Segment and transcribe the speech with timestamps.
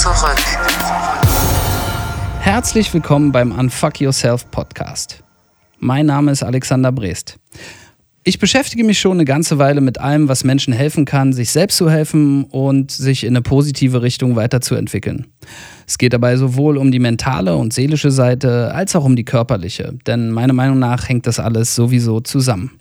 [0.00, 0.38] zurück.
[2.40, 5.22] Herzlich willkommen beim Unfuck Yourself Podcast.
[5.78, 7.38] Mein Name ist Alexander Brest.
[8.24, 11.76] Ich beschäftige mich schon eine ganze Weile mit allem, was Menschen helfen kann, sich selbst
[11.76, 15.26] zu helfen und sich in eine positive Richtung weiterzuentwickeln.
[15.86, 19.98] Es geht dabei sowohl um die mentale und seelische Seite als auch um die körperliche,
[20.06, 22.80] denn meiner Meinung nach hängt das alles sowieso zusammen.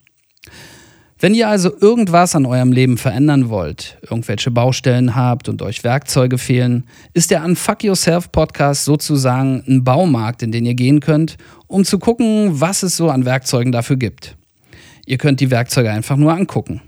[1.22, 6.38] Wenn ihr also irgendwas an eurem Leben verändern wollt, irgendwelche Baustellen habt und euch Werkzeuge
[6.38, 11.36] fehlen, ist der Unfuck Yourself Podcast sozusagen ein Baumarkt, in den ihr gehen könnt,
[11.68, 14.38] um zu gucken, was es so an Werkzeugen dafür gibt.
[15.06, 16.82] Ihr könnt die Werkzeuge einfach nur angucken.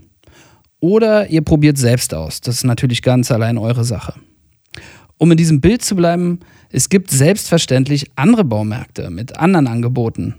[0.80, 2.40] Oder ihr probiert selbst aus.
[2.40, 4.14] Das ist natürlich ganz allein eure Sache.
[5.18, 10.36] Um in diesem Bild zu bleiben, es gibt selbstverständlich andere Baumärkte mit anderen Angeboten.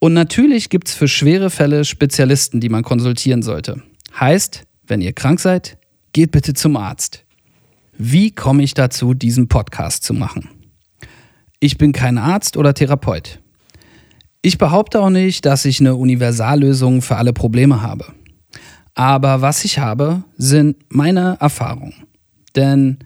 [0.00, 3.82] Und natürlich gibt es für schwere Fälle Spezialisten, die man konsultieren sollte.
[4.18, 5.78] Heißt, wenn ihr krank seid,
[6.12, 7.24] geht bitte zum Arzt.
[7.96, 10.48] Wie komme ich dazu, diesen Podcast zu machen?
[11.58, 13.40] Ich bin kein Arzt oder Therapeut.
[14.40, 18.06] Ich behaupte auch nicht, dass ich eine Universallösung für alle Probleme habe.
[18.94, 21.94] Aber was ich habe, sind meine Erfahrungen.
[22.54, 22.98] Denn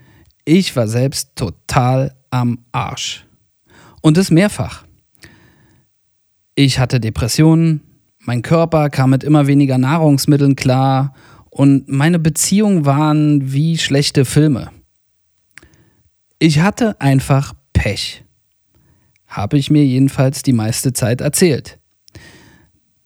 [0.45, 3.27] ich war selbst total am Arsch.
[4.03, 4.85] Und das mehrfach.
[6.55, 7.81] Ich hatte Depressionen,
[8.21, 11.15] mein Körper kam mit immer weniger Nahrungsmitteln klar
[11.49, 14.71] und meine Beziehungen waren wie schlechte Filme.
[16.39, 18.25] Ich hatte einfach Pech.
[19.27, 21.79] Habe ich mir jedenfalls die meiste Zeit erzählt.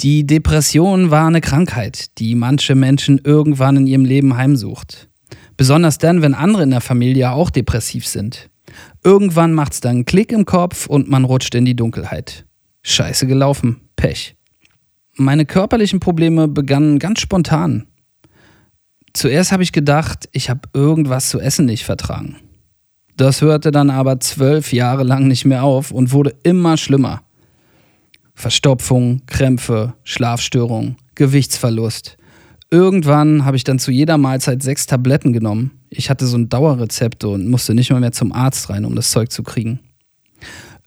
[0.01, 5.09] Die Depression war eine Krankheit, die manche Menschen irgendwann in ihrem Leben heimsucht.
[5.57, 8.51] Besonders dann, wenn andere in der Familie auch depressiv sind.
[9.05, 12.45] Irgendwann macht's dann einen Klick im Kopf und man rutscht in die Dunkelheit.
[12.89, 14.37] Scheiße gelaufen, Pech.
[15.17, 17.89] Meine körperlichen Probleme begannen ganz spontan.
[19.13, 22.37] Zuerst habe ich gedacht, ich habe irgendwas zu essen nicht vertragen.
[23.17, 27.23] Das hörte dann aber zwölf Jahre lang nicht mehr auf und wurde immer schlimmer.
[28.35, 32.17] Verstopfung, Krämpfe, Schlafstörung, Gewichtsverlust.
[32.71, 35.73] Irgendwann habe ich dann zu jeder Mahlzeit sechs Tabletten genommen.
[35.91, 39.11] Ich hatte so ein Dauerrezept und musste nicht mal mehr zum Arzt rein, um das
[39.11, 39.81] Zeug zu kriegen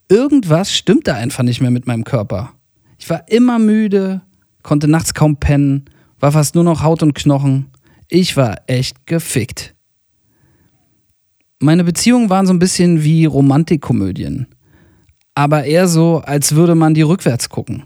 [0.10, 2.52] irgendwas stimmte einfach nicht mehr mit meinem Körper.
[2.98, 4.22] Ich war immer müde,
[4.64, 5.86] konnte nachts kaum pennen,
[6.20, 7.68] war fast nur noch Haut und Knochen.
[8.10, 9.76] Ich war echt gefickt.
[11.60, 14.48] Meine Beziehungen waren so ein bisschen wie Romantikkomödien.
[15.36, 17.84] Aber eher so, als würde man die rückwärts gucken.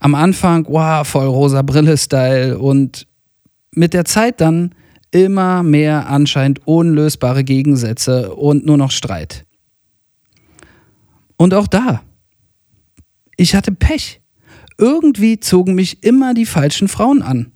[0.00, 3.06] Am Anfang, wow, voll rosa Brille-Style und
[3.70, 4.74] mit der Zeit dann
[5.10, 9.43] immer mehr anscheinend unlösbare Gegensätze und nur noch Streit.
[11.36, 12.02] Und auch da,
[13.36, 14.20] ich hatte Pech.
[14.76, 17.52] Irgendwie zogen mich immer die falschen Frauen an.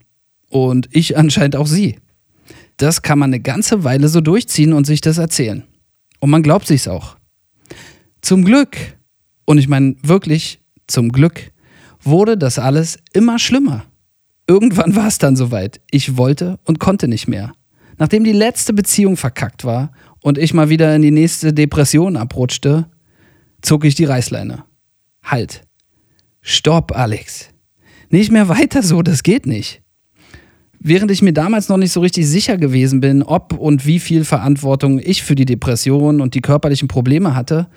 [0.49, 1.99] Und ich anscheinend auch sie.
[2.77, 5.65] Das kann man eine ganze Weile so durchziehen und sich das erzählen.
[6.21, 7.17] Und man glaubt sich's auch.
[8.23, 8.77] Zum Glück,
[9.45, 11.53] und ich meine wirklich zum Glück,
[12.03, 13.85] wurde das alles immer schlimmer.
[14.47, 15.81] Irgendwann war es dann soweit.
[15.91, 17.53] Ich wollte und konnte nicht mehr.
[17.99, 22.87] Nachdem die letzte Beziehung verkackt war und ich mal wieder in die nächste Depression abrutschte,
[23.63, 24.65] zog ich die Reißleine.
[25.23, 25.63] Halt.
[26.41, 27.51] Stopp, Alex.
[28.11, 29.83] Nicht mehr weiter so, das geht nicht.
[30.81, 34.25] Während ich mir damals noch nicht so richtig sicher gewesen bin, ob und wie viel
[34.25, 37.69] Verantwortung ich für die Depression und die körperlichen Probleme hatte,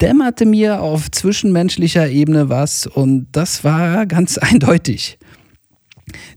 [0.00, 5.18] dämmerte mir auf zwischenmenschlicher Ebene was und das war ganz eindeutig.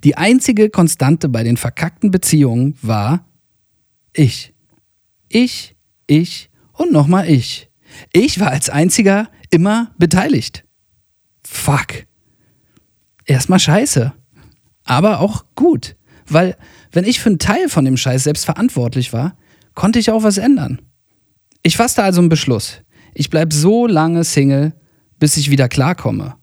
[0.03, 3.25] Die einzige Konstante bei den verkackten Beziehungen war
[4.13, 4.53] ich.
[5.27, 5.75] Ich,
[6.07, 7.69] ich und nochmal ich.
[8.11, 10.63] Ich war als einziger immer beteiligt.
[11.45, 12.05] Fuck.
[13.25, 14.13] Erstmal scheiße.
[14.83, 15.95] Aber auch gut.
[16.27, 16.57] Weil,
[16.91, 19.37] wenn ich für einen Teil von dem Scheiß selbst verantwortlich war,
[19.73, 20.81] konnte ich auch was ändern.
[21.63, 22.81] Ich fasste also einen Beschluss.
[23.13, 24.73] Ich bleibe so lange Single,
[25.19, 26.35] bis ich wieder klarkomme.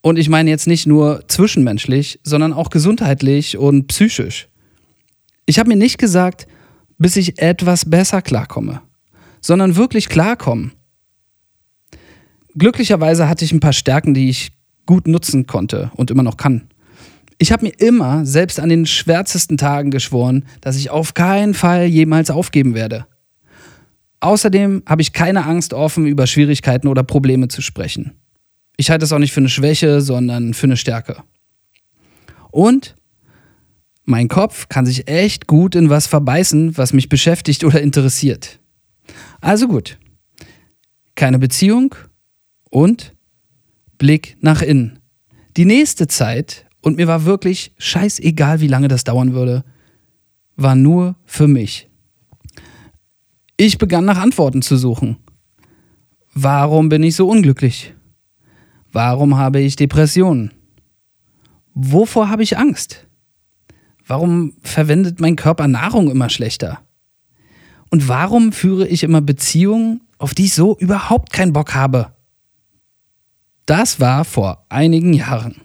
[0.00, 4.48] Und ich meine jetzt nicht nur zwischenmenschlich, sondern auch gesundheitlich und psychisch.
[5.46, 6.46] Ich habe mir nicht gesagt,
[6.98, 8.82] bis ich etwas besser klarkomme
[9.42, 10.72] sondern wirklich klarkommen.
[12.56, 14.52] Glücklicherweise hatte ich ein paar Stärken, die ich
[14.86, 16.68] gut nutzen konnte und immer noch kann.
[17.38, 21.86] Ich habe mir immer, selbst an den schwärzesten Tagen, geschworen, dass ich auf keinen Fall
[21.86, 23.06] jemals aufgeben werde.
[24.20, 28.12] Außerdem habe ich keine Angst, offen über Schwierigkeiten oder Probleme zu sprechen.
[28.76, 31.24] Ich halte es auch nicht für eine Schwäche, sondern für eine Stärke.
[32.52, 32.94] Und
[34.04, 38.60] mein Kopf kann sich echt gut in was verbeißen, was mich beschäftigt oder interessiert.
[39.40, 39.98] Also gut.
[41.14, 41.94] Keine Beziehung
[42.70, 43.14] und
[43.98, 44.98] Blick nach innen.
[45.56, 49.64] Die nächste Zeit, und mir war wirklich scheißegal, wie lange das dauern würde,
[50.56, 51.88] war nur für mich.
[53.56, 55.18] Ich begann nach Antworten zu suchen.
[56.34, 57.94] Warum bin ich so unglücklich?
[58.90, 60.52] Warum habe ich Depressionen?
[61.74, 63.06] Wovor habe ich Angst?
[64.06, 66.80] Warum verwendet mein Körper Nahrung immer schlechter?
[67.92, 72.14] Und warum führe ich immer Beziehungen, auf die ich so überhaupt keinen Bock habe?
[73.66, 75.56] Das war vor einigen Jahren.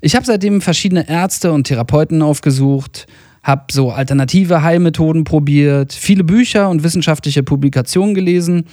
[0.00, 3.06] Ich habe seitdem verschiedene Ärzte und Therapeuten aufgesucht,
[3.44, 8.64] habe so alternative Heilmethoden probiert, viele Bücher und wissenschaftliche Publikationen gelesen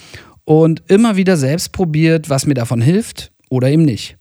[0.44, 4.18] und immer wieder selbst probiert, was mir davon hilft oder eben nicht.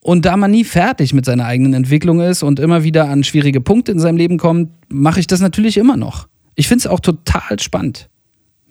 [0.00, 3.60] Und da man nie fertig mit seiner eigenen Entwicklung ist und immer wieder an schwierige
[3.60, 6.26] Punkte in seinem Leben kommt, mache ich das natürlich immer noch.
[6.58, 8.10] Ich finde es auch total spannend.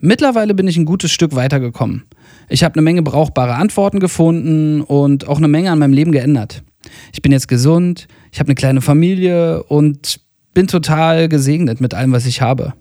[0.01, 2.03] Mittlerweile bin ich ein gutes Stück weitergekommen.
[2.49, 6.63] Ich habe eine Menge brauchbare Antworten gefunden und auch eine Menge an meinem Leben geändert.
[7.13, 10.19] Ich bin jetzt gesund, ich habe eine kleine Familie und
[10.53, 12.73] bin total gesegnet mit allem, was ich habe.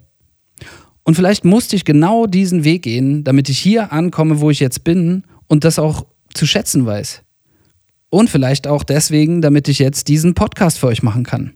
[1.04, 4.82] Und vielleicht musste ich genau diesen Weg gehen, damit ich hier ankomme, wo ich jetzt
[4.82, 6.04] bin und das auch
[6.34, 7.22] zu schätzen weiß.
[8.10, 11.52] Und vielleicht auch deswegen, damit ich jetzt diesen Podcast für euch machen kann.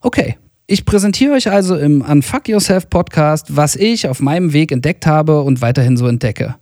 [0.00, 0.38] Okay,
[0.70, 5.40] ich präsentiere euch also im Unfuck Yourself Podcast, was ich auf meinem Weg entdeckt habe
[5.40, 6.56] und weiterhin so entdecke.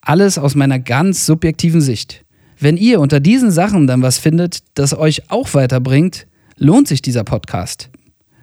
[0.00, 2.24] Alles aus meiner ganz subjektiven Sicht.
[2.60, 7.24] Wenn ihr unter diesen Sachen dann was findet, das euch auch weiterbringt, lohnt sich dieser
[7.24, 7.90] Podcast.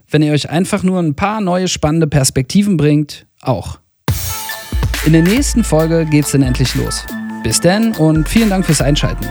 [0.09, 3.79] Wenn ihr euch einfach nur ein paar neue spannende Perspektiven bringt, auch.
[5.05, 7.05] In der nächsten Folge geht's dann endlich los.
[7.41, 9.25] Bis dann und vielen Dank fürs Einschalten.